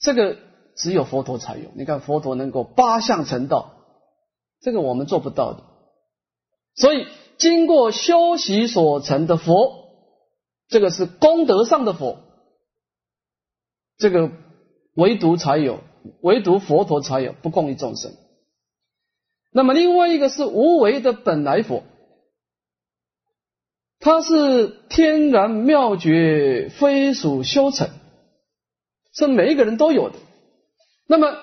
[0.00, 0.38] 这个
[0.74, 1.70] 只有佛陀才有。
[1.74, 3.72] 你看佛陀能够八相成道，
[4.60, 5.62] 这个我们做不到的。
[6.74, 7.06] 所以
[7.36, 9.84] 经过修习所成的佛，
[10.68, 12.16] 这个是功德上的佛，
[13.98, 14.30] 这个
[14.94, 15.80] 唯独才有，
[16.22, 18.14] 唯独佛陀才有，不供于众生。
[19.52, 21.82] 那么另外一个是无为的本来佛，
[24.02, 27.88] 它是天然妙觉，非属修成，
[29.14, 30.16] 是每一个人都有的。
[31.06, 31.36] 那么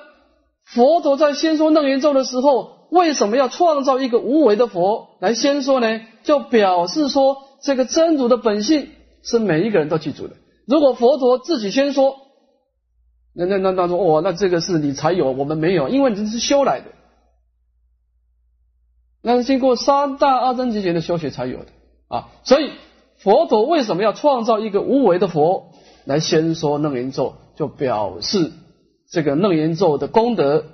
[0.65, 6.01] 佛陀在先说楞严咒的时候，为什么要创造一个无为的佛来先说呢？
[6.23, 8.89] 就表示说，这个真如的本性
[9.23, 10.35] 是每一个人都记住的。
[10.67, 12.17] 如果佛陀自己先说，
[13.33, 16.87] 那那那那说哦，那这个是你才有，我们没有，因为你是修来的。
[19.21, 21.67] 那是经过三大阿僧祇劫的修学才有的
[22.09, 22.71] 啊，所以
[23.17, 25.71] 佛陀为什么要创造一个无为的佛
[26.03, 28.51] 来先说楞严咒，就表示
[29.09, 30.65] 这个楞严咒的功德，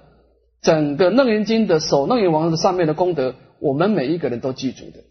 [0.62, 5.04] 整个楞严经的首楞严王的上面的功德，我们每一个人都记住的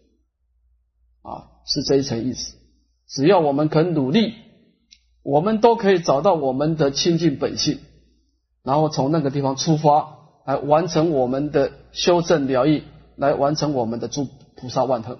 [1.22, 2.56] 啊，是这一层意思。
[3.06, 4.32] 只要我们肯努力，
[5.22, 7.78] 我们都可以找到我们的清净本性，
[8.62, 12.82] 然后从那个地方出发来完成我们的修正疗愈。
[13.16, 15.18] 来完成我们的诸菩萨万恒，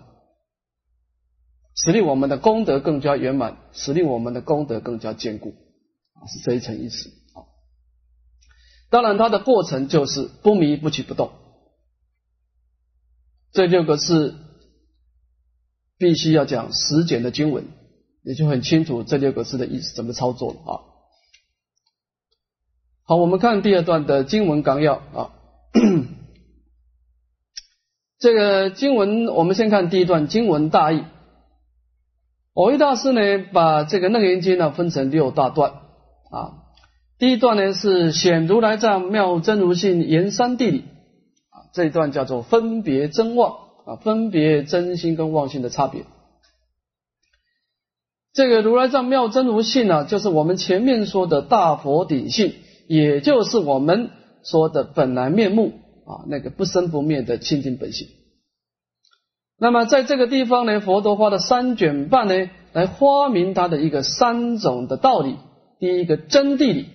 [1.77, 5.55] 使令我们的功德更加圆满，使令我们的功德更加坚固，
[6.15, 7.51] 啊，是这一层意思啊。
[8.91, 11.33] 当然，它的过程就是不迷不取不动，
[13.51, 14.37] 这六个是
[15.99, 17.67] 必须要讲实简的经文，
[18.23, 20.73] 也就很清楚这六个字的意思怎么操作了啊。
[23.03, 25.33] 好，我们看第二段的经文纲要啊。
[28.19, 31.05] 这个经文，我们先看第一段经文大意。
[32.55, 33.21] 偶一大师呢，
[33.53, 35.71] 把这个楞严经呢分成六大段
[36.31, 36.63] 啊。
[37.19, 40.85] 第一段呢是显如来藏妙真如性言三谛理
[41.51, 43.53] 啊，这一段叫做分别真妄
[43.87, 46.05] 啊，分别真心跟妄心的差别。
[48.33, 52.55] 这个如来藏妙真如性呢，就是我们前面说的大佛顶性，
[52.89, 54.11] 也就是我们
[54.43, 55.73] 说的本来面目。
[56.07, 58.09] 啊，那个不生不灭的清净本性。
[59.65, 65.37] 那么在这个地方呢，佛陀花了三卷半呢，来发明他的一个三种的道理。
[65.79, 66.89] 第一个真谛理，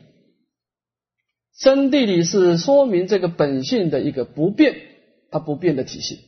[1.58, 4.76] 真谛理是说明这个本性的一个不变，
[5.32, 6.20] 它不变的体系。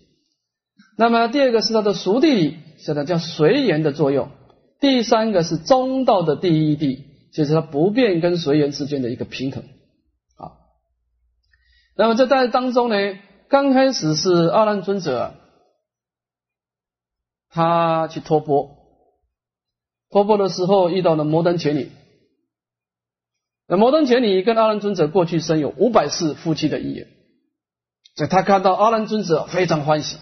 [0.97, 4.29] 那么第二个是它的熟谛理，现在叫随缘的作用。
[4.79, 9.61] 第三个是中道的第一谛，就是它不变跟随缘之间的一个平衡。
[9.61, 10.57] 啊
[11.95, 12.95] 那么这在当中呢，
[13.47, 15.35] 刚开始是阿难尊者，
[17.51, 18.77] 他去托钵，
[20.09, 21.91] 托钵的时候遇到了摩登伽女，
[23.67, 27.07] 那摩登伽女跟阿兰尊者过去生有五百世夫妻的姻缘，
[28.15, 30.17] 所以他看到阿兰尊者非常欢喜，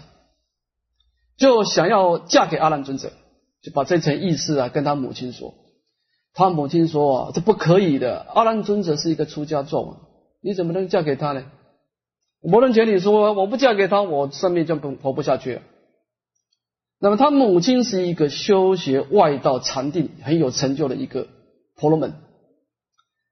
[1.36, 3.12] 就想要嫁给阿兰尊者，
[3.62, 5.54] 就把这层意思啊跟他母亲说，
[6.34, 9.96] 他母亲说啊这不可以的，阿兰尊者是一个出家众啊，
[10.42, 11.44] 你怎么能嫁给他呢？
[12.42, 15.62] 摩登伽女说：“我不嫁给他，我生命就不活不下去了。”
[17.00, 21.28] 那么他母亲是一个修学外道禅定很有成就的一个
[21.74, 22.12] 婆罗门。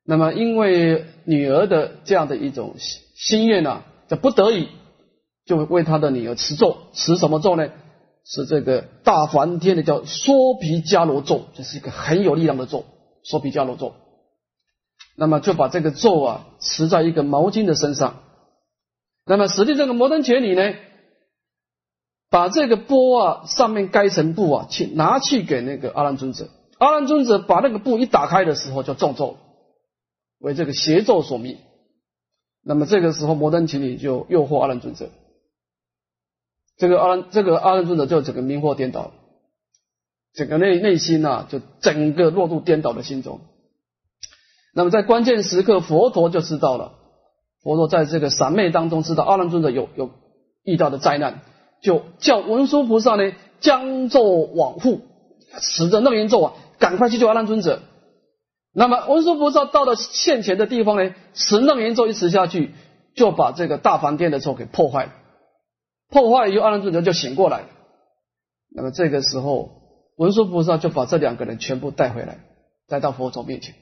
[0.04, 2.76] 那么因为女儿的这样的一种
[3.14, 4.68] 心愿呢，这不得已
[5.44, 7.68] 就为他的女儿持咒，持什么咒呢？
[8.24, 12.84] 是这个大梵天的叫梭皮迦罗咒，这是一个很有力量的咒，
[13.22, 13.94] 梭皮迦罗咒。
[15.14, 18.20] 那么就把这个咒啊持在一个毛巾的身上。
[19.26, 20.74] 那么，实际这个摩登伽女呢，
[22.30, 26.48] 把这个钵啊上面盖层布啊，去拿去给那个阿兰尊者。
[26.78, 29.36] 阿兰尊者把那个布一打开的时候，就中咒，
[30.38, 31.58] 为这个邪咒所迷。
[32.62, 35.08] 那么这个时候，摩登伽女就诱惑阿兰尊者，
[36.76, 39.12] 这个阿兰这个阿兰尊者就整个迷惑颠倒，
[40.34, 43.40] 整个内内心呐，就整个落入颠倒的心中。
[44.74, 46.92] 那么在关键时刻，佛陀就知道了。
[47.62, 50.10] 佛陀在这个三昧当中知道阿兰尊者有有
[50.62, 51.40] 遇到的灾难，
[51.80, 55.00] 就叫文殊菩萨呢将咒往复，
[55.60, 57.80] 持着楞严咒啊，赶快去救阿难尊者。
[58.72, 62.72] 那么文殊菩萨到了现前的地方呢，持楞严咒一持下去，
[63.14, 65.12] 就把这个大梵天的咒给破坏了。
[66.10, 67.64] 破坏以后，阿难尊者就醒过来。
[68.70, 69.70] 那么这个时候，
[70.16, 72.38] 文殊菩萨就把这两个人全部带回来，
[72.86, 73.74] 带到佛陀面前。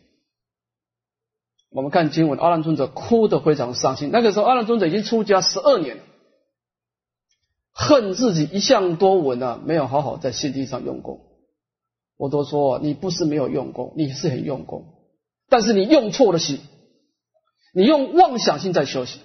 [1.70, 4.10] 我们看经文，阿难尊者哭得非常伤心。
[4.12, 6.02] 那个时候，阿难尊者已经出家十二年了，
[7.78, 11.20] 恨自己一向多闻啊，没有好好在心地上用功。
[12.16, 14.86] 我都说你不是没有用功，你是很用功，
[15.50, 16.60] 但是你用错了心，
[17.74, 19.20] 你用妄想心在修行。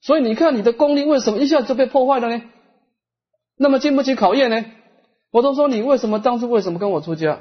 [0.00, 2.42] 所以你看你的功力为什么一下就被破坏了呢？
[3.58, 4.64] 那么经不起考验呢？
[5.30, 7.40] 我都说你为什么当初为什么跟我出家？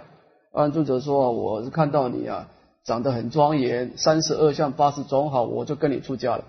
[0.52, 2.50] 安住者说：“我是看到你啊，
[2.84, 6.44] 长得很庄严，三十二相八十种好，我就跟你出家了。”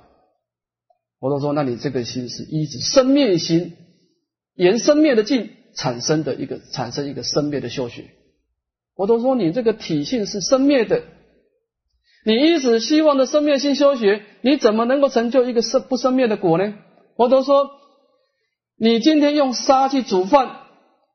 [1.25, 3.79] 我都说：“那你这个心是依止生灭心，
[4.57, 8.11] 沿生灭的境产生的一个产生一个生灭的修学。”
[8.95, 11.03] 我都说你这个体性是生灭的。
[12.27, 16.75] 你一直希望的生灭性修学，你怎么能够成就一个生不生灭的果呢？
[17.17, 17.71] 我都说，
[18.77, 20.59] 你今天用沙去煮饭，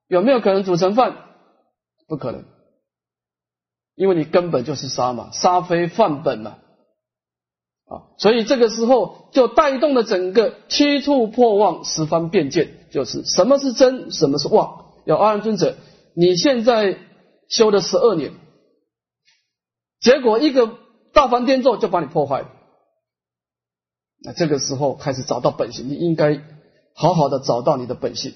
[0.08, 1.18] 有没有可能煮成饭？
[2.08, 2.46] 不可能，
[3.94, 6.58] 因为你根本就是沙嘛，沙非饭本嘛，
[7.90, 14.86] 啊，所以这个时候就带动了整个七处破妄十方变见，就是什么是真，什么是妄。
[15.06, 15.76] 有阿难尊者，
[16.14, 16.98] 你现在
[17.50, 18.32] 修了十二年，
[20.00, 20.78] 结果一个。
[21.12, 22.50] 大梵天咒就把你破坏了，
[24.24, 26.40] 那这个时候开始找到本性，你应该
[26.94, 28.36] 好好的找到你的本性，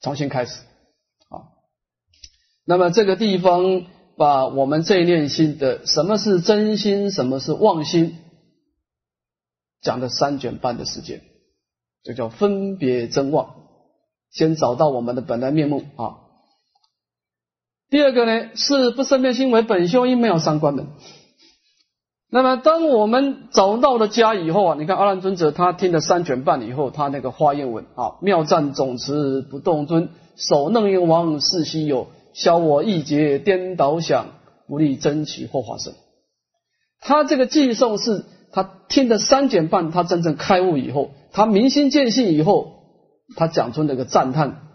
[0.00, 0.62] 重新开始
[1.30, 1.50] 啊。
[2.64, 8.16] 那么这个地方把我们这一念心的什么是真心，什么是妄心，
[9.80, 11.22] 讲了三卷半的时间，
[12.02, 13.54] 这叫分别真妄，
[14.30, 16.16] 先找到我们的本来面目啊。
[17.90, 20.88] 第二个呢是不生灭心为本修因没有三观门。
[22.30, 34.34] 那么，当我们找到了家以后啊，你看阿难尊者他听了三卷半以后，他那个花言文啊，妙赞总持不动尊，守楞严王世稀有，消我一劫颠倒想，
[34.66, 35.94] 不利真起或化身。
[37.00, 42.82] 他这个寄送是他听的三卷半，他真正开悟以后，他明心见性以后，
[43.36, 44.68] 他讲出那个赞叹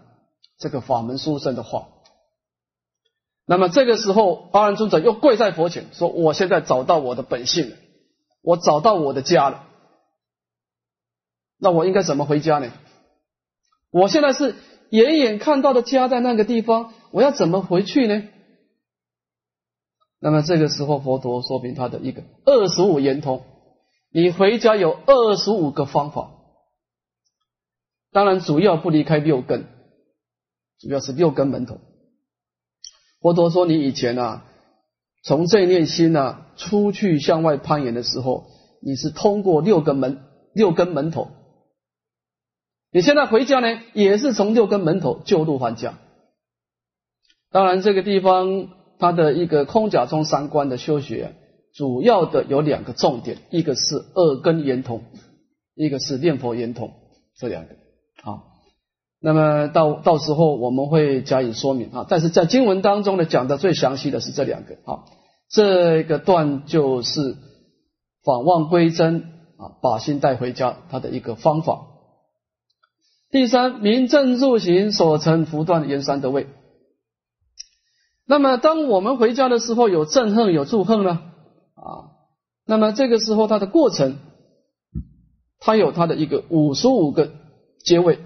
[0.58, 1.88] 这个法门殊胜的话。
[3.46, 7.76] 那么这个时候，阿难尊者又跪在佛前说：“我现在找到我的本性了，
[8.42, 9.66] 我找到我的家了。
[11.58, 12.72] 那我应该怎么回家呢？
[13.90, 14.54] 我现在是
[14.90, 18.22] 远远看到的家在那个地方，我要怎么回去呢？”
[20.20, 23.42] 那么这个时候，佛陀说明他的一个二十五圆通，
[24.14, 26.30] 你回家有二十五个方法。
[28.12, 29.66] 当然，主要不离开六根，
[30.78, 31.80] 主要是六根门头。
[33.20, 34.44] 佛陀说：“你以前啊，
[35.24, 38.46] 从这念心呢出去向外攀岩的时候，
[38.80, 40.22] 你是通过六根门、
[40.52, 41.32] 六根门头。
[42.92, 45.98] 你现在回家呢，也是从六根门头就路还家。
[47.50, 48.68] 当然，这个地方
[49.00, 51.34] 它的一个空假中三观的修学，
[51.74, 55.02] 主要的有两个重点，一个是二根圆通，
[55.74, 56.92] 一个是念佛圆通，
[57.36, 57.74] 这两个
[58.22, 58.44] 啊。”
[59.20, 65.04] 那么到到时候我们会加以说明啊，但是在经文当中呢，讲的最详细的是这两个啊，
[65.48, 67.36] 这个段就是
[68.22, 69.22] 访望归真
[69.56, 71.86] 啊，把心带回家，它的一个方法。
[73.30, 76.46] 第三，明正入行所成福断言三得位。
[78.26, 81.20] 那么当我们回家的时候，有憎恨有祝恨呢
[81.84, 82.16] 啊，
[82.66, 84.16] 那么这个时候它的过程，
[85.58, 87.30] 它有它的一个五十五个
[87.84, 88.20] 阶位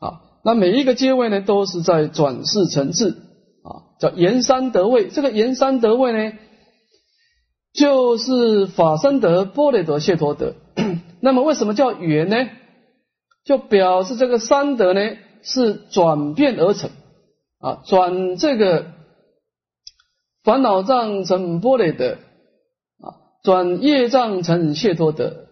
[0.00, 0.20] 啊。
[0.44, 3.10] 那每一个阶位呢，都是在转世成智
[3.62, 5.08] 啊，叫言三得位。
[5.08, 6.36] 这个言三得位呢，
[7.72, 10.54] 就是法身德、波雷德、谢陀德。
[11.20, 12.36] 那么为什么叫圆呢？
[13.44, 15.00] 就表示这个三德呢
[15.42, 16.90] 是转变而成
[17.60, 18.86] 啊，转这个
[20.42, 22.16] 烦恼障成波雷德，
[23.44, 25.46] 转业障成谢陀德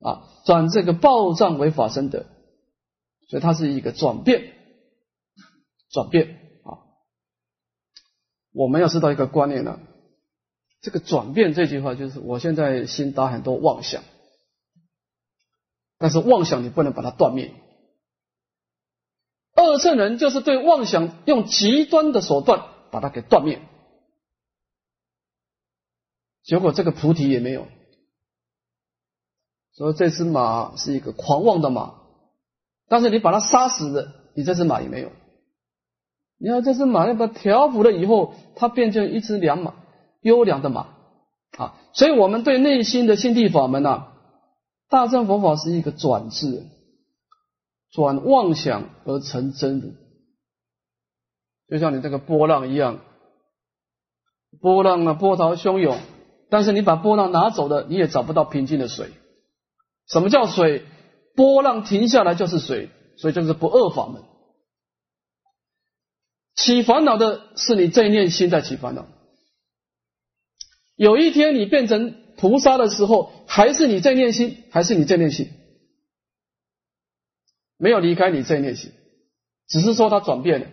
[0.00, 2.26] 啊，转这个报障为法身德。
[3.28, 4.54] 所以它是一个转变，
[5.88, 6.82] 转变啊！
[8.52, 9.78] 我们要知道一个观念呢，
[10.80, 14.02] 这个转变这句话就是我现在心打很多妄想，
[15.96, 17.54] 但是妄想你不能把它断灭。
[19.54, 23.62] 二圣人就是对妄想用极端的手段把它给断灭，
[26.50, 27.68] 结果这个菩提也没有。
[29.70, 31.94] 所以这只马是一个狂妄的马。
[32.88, 35.12] 但是你把它杀死了，你这只马也没有。
[36.38, 39.74] 你看这只马要把它调服了以后，它变成一只良马，
[40.22, 40.88] 优良的马
[41.56, 41.78] 啊。
[41.92, 44.08] 所以我们对内心的心地法门呐，
[44.88, 46.66] 大乘佛法是一个转智，
[47.92, 49.92] 转妄想而成真如，
[51.68, 52.98] 就像你这个波浪一样，
[54.60, 55.96] 波浪啊波涛汹涌，
[56.50, 59.10] 但是你把波浪拿走了，你也找不到平静的水。
[60.08, 60.84] 什么叫水？
[61.36, 64.22] 波浪停下来就是水，所以就是不二法门。
[66.56, 69.06] 起烦恼的是你这一念心在起烦恼。
[70.96, 75.48] 有一天你变成菩萨的时候，还是你这念心，还是你这念心。
[77.78, 78.92] 没有离开你这念心，
[79.68, 80.66] 只是说它转变了。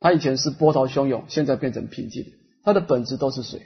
[0.00, 2.26] 它以前是波涛汹涌，现在变成平静，
[2.64, 3.62] 它的本质都是水。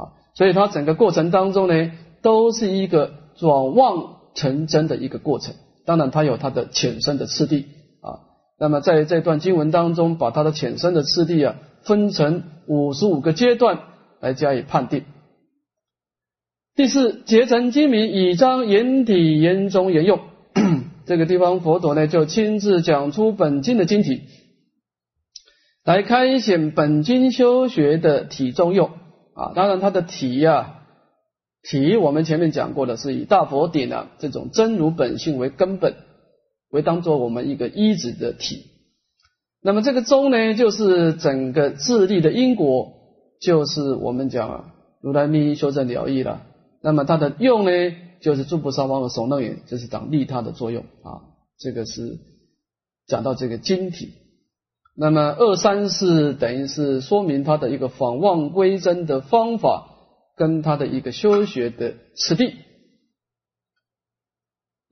[0.00, 1.92] 啊，所以它整个过程当中呢，
[2.22, 5.54] 都是一个转妄成真的一个过程。
[5.84, 7.66] 当然，它有它的浅深的次第
[8.00, 8.20] 啊。
[8.58, 13.80] 那么在这段经文当中，把它的浅深的次第啊，分成五十五个阶段
[14.20, 15.04] 来加以判定。
[16.76, 20.20] 第四，结成精明，以彰言体，言中言用。
[21.06, 24.22] 这个地方佛陀呢，就亲自讲出本经的经体，
[25.84, 28.90] 来开显本经修学的体中用
[29.34, 29.52] 啊。
[29.54, 30.82] 当然，它的体呀，
[31.62, 35.94] 体我们前面讲过的是以大佛顶啊这种真如本性为根本，
[36.70, 38.66] 为当做我们一个依止的体。
[39.62, 42.92] 那么这个中呢，就是整个自力的因果，
[43.40, 46.46] 就是我们讲啊，如来密修正了义了。
[46.82, 47.70] 那么它的用呢，
[48.20, 51.28] 就是诸菩萨王的手能眼，就是当利他的作用啊。
[51.58, 52.18] 这个是
[53.06, 54.14] 讲到这个晶体。
[54.96, 59.86] 那么二三四等于是说明他的一个访望归真的方法，
[60.36, 62.56] 跟他的一个修学的次第。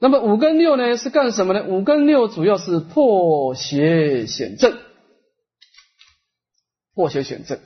[0.00, 1.64] 那么五跟六呢是干什么呢？
[1.64, 4.78] 五跟六主要是破邪显正，
[6.94, 7.58] 破邪显正。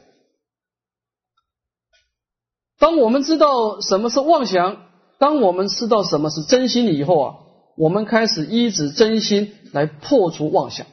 [2.79, 4.87] 当我们知道什么是妄想，
[5.19, 7.35] 当我们知道什么是真心以后啊，
[7.77, 10.87] 我们开始依止真心来破除妄想。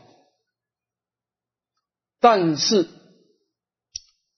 [2.19, 2.87] 但是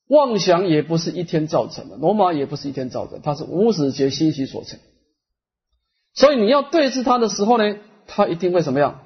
[0.07, 4.79] 妄想也不是一天造成的，罗马也不是一天造成，它是无始劫心习所成。
[6.13, 7.77] 所以你要对峙它的时候呢，
[8.07, 9.03] 它一定会怎么样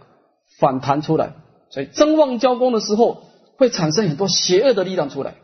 [0.58, 1.36] 反弹出来。
[1.70, 3.24] 所以真妄交攻的时候，
[3.58, 5.36] 会产生很多邪恶的力量出来。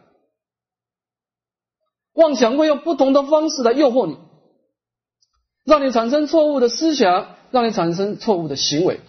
[2.14, 4.18] 妄想会用不同的方式来诱惑你，
[5.64, 9.00] 让你产生错误的思想，让你产生错误的行为。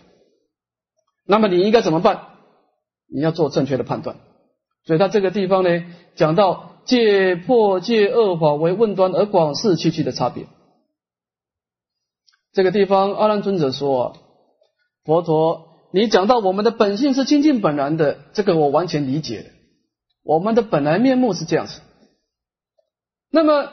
[1.25, 2.32] 那么你应该怎么办？
[3.15, 4.17] 你要做正确的判断。
[4.85, 5.85] 所以他这个地方呢，
[6.17, 10.47] 讲到借破戒恶法为问端而广示区区的差别。
[12.53, 14.17] 这个地方阿难尊者说
[15.05, 19.53] ：“佛陀，你讲到我们的本性是清净本然的，这个我完全理解。
[20.25, 21.81] 我们的本来面目是这样子。”
[23.31, 23.71] 那么，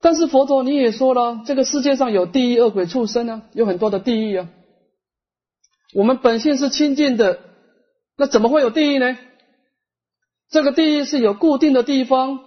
[0.00, 4.48] 但是佛陀你也说了，这个世界上有地狱、恶鬼、畜生啊，有很多的地狱啊。
[5.92, 7.40] 我们本性是清净的，
[8.16, 9.16] 那怎么会有地狱呢？
[10.48, 12.40] 这个地狱是有固定的地方，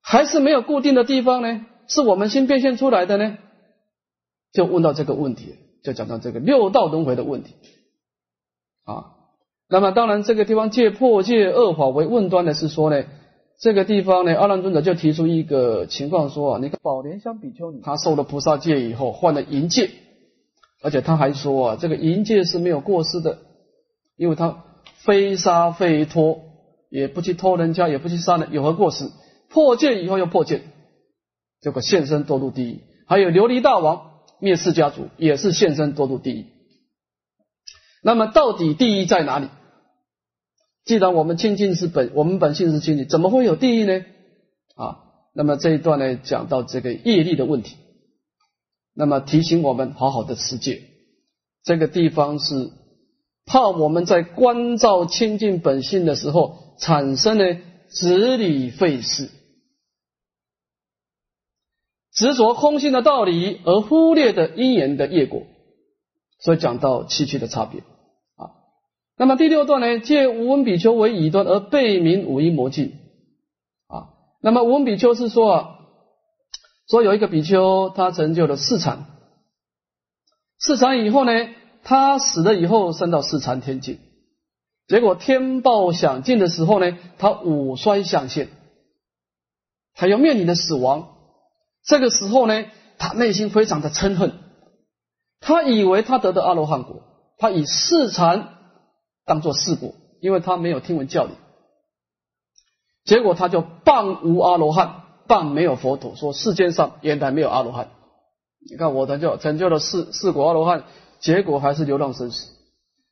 [0.00, 1.66] 还是没有固定的地方呢？
[1.88, 3.38] 是我们先变现出来的呢？
[4.52, 5.54] 就问到这个问题，
[5.84, 7.54] 就讲到这个六道轮回的问题
[8.84, 9.12] 啊。
[9.68, 13.04] 那么当然，这个地方借破戒恶法为问端的是说呢。
[13.58, 19.90] 这个地方呢，阿难尊者就提出一个情况说啊，你看宝莲香比丘尼，他受了菩萨戒以后换了银戒，
[20.82, 23.38] 而且他还说啊，这个银戒是没有过失的，
[24.16, 24.64] 因为他
[25.04, 26.42] 非杀非脱，
[26.90, 29.10] 也不去偷人家，也不去杀人，有何过失？
[29.48, 30.62] 破戒以后又破戒，
[31.60, 32.80] 这个现身堕入地狱。
[33.06, 36.46] 还有琉璃大王灭世家族，也是现身堕入地狱。
[38.02, 39.48] 那么到底地狱在哪里？
[40.84, 44.04] 既然我们清净是本，我们本性是清净，怎么会有地狱呢？
[44.76, 44.98] 啊，
[45.34, 47.76] 那么这一段呢，讲到这个业力的问题，
[48.94, 50.82] 那么提醒我们好好的持戒。
[51.64, 52.70] 这个地方是
[53.46, 57.44] 怕我们在关照清净本性的时候，产生呢
[57.88, 59.30] 执理废事，
[62.12, 65.44] 执着空性的道理，而忽略的因缘的业果，
[66.40, 67.80] 所以讲到七七的差别
[68.34, 68.50] 啊。
[69.16, 72.98] 那么第六段呢，借无闻比丘为乙端而背名五阴魔镜
[73.86, 74.10] 啊。
[74.42, 75.78] 那么无闻比丘是说啊，
[76.88, 79.06] 说有一个比丘他成就了四禅，
[80.58, 81.32] 四禅以后呢，
[81.88, 84.00] 他死了以后升到四禅天境，
[84.88, 88.48] 结果天报享尽的时候呢，他五衰相现，
[89.94, 91.14] 他要面临的死亡。
[91.84, 92.64] 这个时候呢，
[92.98, 94.32] 他内心非常的嗔恨，
[95.38, 97.04] 他以为他得的阿罗汉果，
[97.38, 98.48] 他以四禅。
[99.24, 101.32] 当做事故，因为他没有听闻教理，
[103.04, 107.88] 结果他就半无阿罗汉，半没有佛陀，说世间上原来没有阿罗汉。
[108.68, 110.84] 你看我成就成就了四四果阿罗汉，
[111.20, 112.52] 结果还是流浪生死。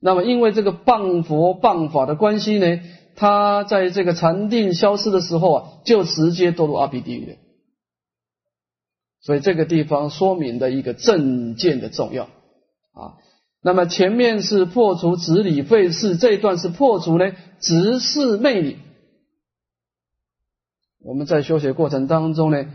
[0.01, 2.81] 那么因为这个谤佛谤法的关系呢，
[3.17, 7.37] 他在这个禅定消失的时候啊，就直接堕入阿鼻地狱了。
[9.21, 12.25] 所以这个地方说明的一个正见的重要
[12.93, 13.17] 啊。
[13.63, 18.77] 那么前面是破除执理废事，这一段是破除呢执事昧理。
[21.01, 22.67] 我们在修学过程当中呢，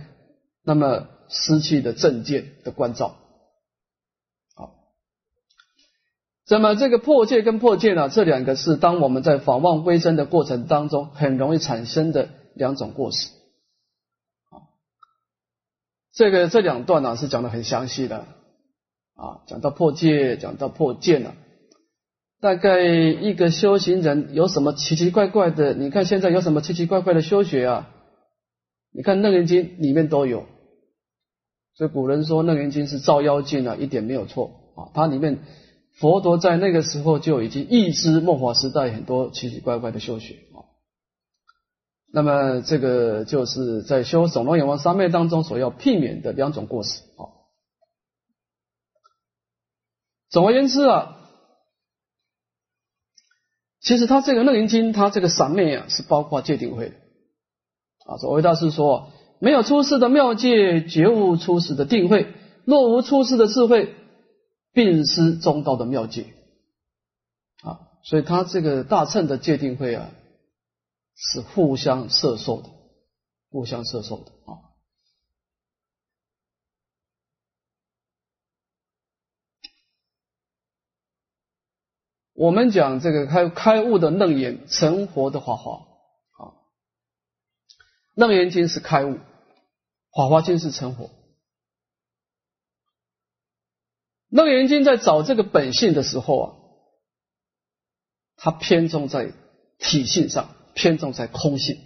[0.63, 3.15] 那么失去的正见的关照。
[4.55, 4.73] 好，
[6.49, 13.29] 那么这个破戒跟破戒呢，这两个是当我们在访望归真的过程当中很容易产生的两种过失。
[16.11, 18.25] 这个这两段呢是讲的很详细的
[19.15, 21.33] 啊，讲到破戒，讲到破戒呢。
[22.41, 25.73] 大概一个修行人有什么奇奇怪怪的？
[25.73, 27.89] 你看现在有什么奇奇怪怪的修学啊？
[28.91, 30.45] 你看《楞严经》里面都有。
[31.75, 34.89] 所以古人说《楞严经》是照妖镜啊，一点没有错啊。
[34.93, 35.39] 它里面
[35.99, 40.63] 佛陀在那个时候就已经预知末法时代很多奇奇怪怪的修学啊。
[42.11, 47.29] 那么这个就是在修总罗眼王三昧当中所要避免的两种过失啊。
[50.29, 51.17] 总而言之啊，
[53.81, 56.95] 其实他这个《楞严经》他这个三昧啊是包括戒定慧的
[58.05, 58.17] 啊。
[58.17, 59.11] 所谓大师说。
[59.41, 62.33] 没有出世的妙界，绝无出世的定慧。
[62.65, 63.95] 若无出世的智慧，
[64.79, 66.33] 并失中道的妙界。
[67.63, 70.09] 啊，所以他这个大乘的界定慧啊，
[71.15, 72.69] 是互相摄受的，
[73.51, 74.71] 互相摄受的啊。
[82.31, 85.85] 我们讲这个开开悟的楞严，成佛的法华
[86.37, 86.55] 啊，
[88.13, 89.17] 楞严经是开悟。
[90.15, 91.11] 法华经是成佛，
[94.29, 96.53] 楞严经在找这个本性的时候啊，
[98.35, 99.33] 它偏重在
[99.77, 101.77] 体性上，偏重在空性。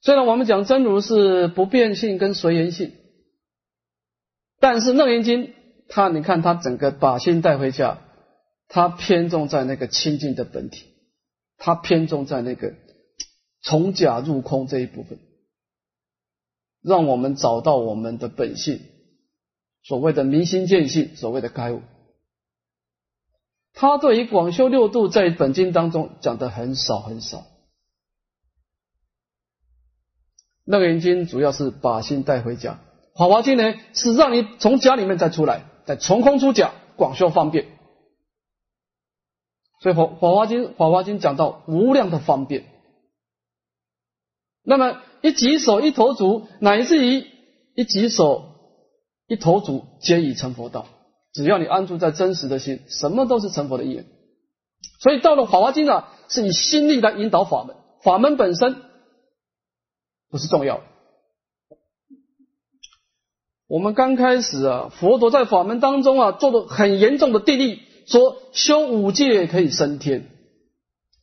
[0.00, 2.92] 虽然我们讲真如是不变性跟随缘性，
[4.60, 5.54] 但是楞严经
[5.88, 8.02] 它，你看它整个把心带回家，
[8.68, 10.84] 它偏重在那个清净的本体，
[11.56, 12.74] 它偏重在那个
[13.62, 15.18] 从假入空这一部分。
[16.82, 18.82] 让我们找到我们的本性，
[19.84, 21.82] 所谓的明心见性，所谓的开悟。
[23.72, 27.44] 他对于广修六度在本经当中讲的很少很少。
[30.64, 32.80] 楞严经主要是把心带回家，
[33.14, 37.66] 法华经呢是让你从家里面再出来，再从空出假，广修方便。
[39.80, 42.64] 所以法法华经法华经讲到无量的方便。
[44.62, 45.00] 那么。
[45.24, 47.26] 一举手一投足，乃至于
[47.74, 48.53] 一举手
[49.26, 50.86] 一投足，皆已成佛道。
[51.32, 54.04] 只要你安住在真实的心，什么都是成佛的因。
[55.00, 58.76] 所以到了《法华经》啊，是以心力来引导法门，法门本身
[60.30, 60.82] 不是重要的。
[63.66, 70.30] 我们刚开始啊，佛陀在法门当中啊，做的很严重的定义，说修五戒可以升天，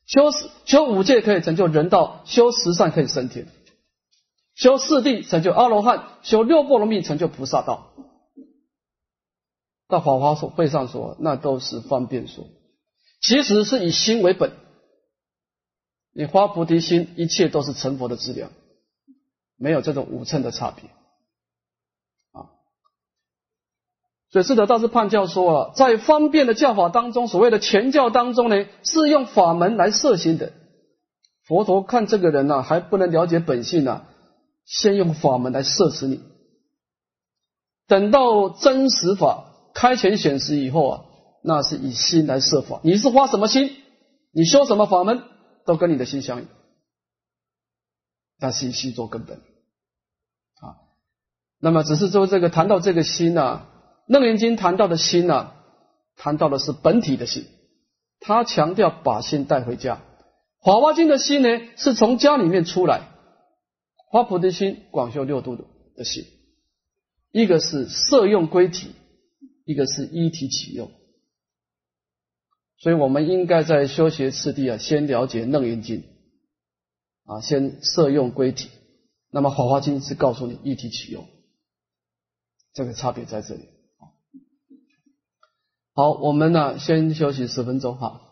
[0.08, 0.32] 修
[0.66, 3.48] 修五戒可以成就人道，修十善可以升天。
[4.56, 7.91] 修四谛成就阿罗汉，修六波罗蜜成就菩萨道。
[9.92, 12.46] 到法华所会上说，那都是方便说，
[13.22, 14.54] 其实是以心为本。
[16.14, 18.50] 你发菩提心，一切都是成佛的资粮，
[19.58, 20.90] 没有这种五乘的差别
[22.32, 22.50] 啊。
[24.32, 30.54] 所以智德大师判教说了，在方便的教法当中，所谓的前教当中呢，是用法门来摄心的。
[31.46, 34.06] 佛陀看这个人呢，还不能了解本性呢。
[34.64, 36.22] 先用法门来摄持你，
[37.88, 41.06] 等到真实法开前显实以后啊，
[41.44, 42.82] 那是以心来设法。
[42.84, 43.76] 你是花什么心，
[44.32, 45.24] 你修什么法门，
[45.66, 46.48] 都跟你的心相应。
[48.40, 50.82] 但是以心做根本啊。
[51.60, 53.66] 那么只是说这个谈到这个心呢，
[54.14, 55.52] 《楞严经》谈到的心呢，
[56.16, 57.46] 谈到的是本体的心，
[58.20, 60.02] 他强调把心带回家。
[60.66, 63.10] 《法华经》的心呢，是从家里面出来。
[64.12, 65.56] 发菩提心，广修六度
[65.96, 66.26] 的心，
[67.32, 68.92] 一个是摄用归体，
[69.72, 70.92] 一个是一体启用。
[72.78, 76.04] 所以，我们应该在修学次第啊，先了解楞严经
[77.26, 78.70] 啊，先摄用归体。
[79.30, 81.28] 那么，法华经是告诉你一体启用，
[82.74, 83.66] 这个差别在这里。
[85.94, 88.31] 好，我们呢先休息十分钟哈。